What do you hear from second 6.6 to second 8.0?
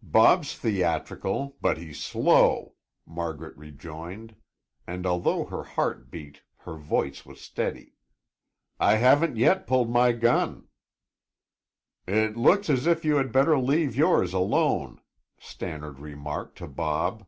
her voice was steady.